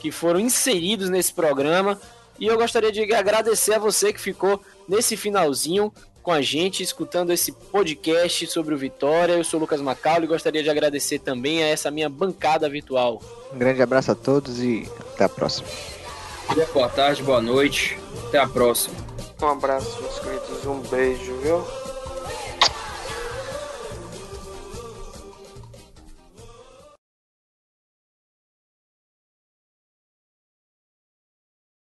[0.00, 1.98] que foram inseridos nesse programa.
[2.38, 5.92] E eu gostaria de agradecer a você que ficou nesse finalzinho
[6.28, 9.32] com a gente, escutando esse podcast sobre o Vitória.
[9.32, 13.22] Eu sou o Lucas Macaulay e gostaria de agradecer também a essa minha bancada virtual.
[13.50, 15.66] Um grande abraço a todos e até a próxima.
[16.74, 17.98] Boa tarde, boa noite.
[18.26, 18.94] Até a próxima.
[19.40, 20.66] Um abraço, meus queridos.
[20.66, 21.77] Um beijo, viu?